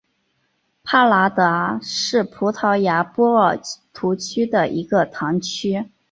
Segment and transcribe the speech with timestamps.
[0.83, 3.59] 帕拉达是葡萄牙波尔
[3.93, 5.91] 图区的一个堂区。